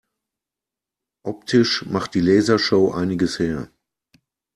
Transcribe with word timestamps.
Optisch 1.21 1.85
macht 1.85 2.15
die 2.15 2.21
Lasershow 2.21 2.91
einiges 2.91 3.37
her. 3.37 3.69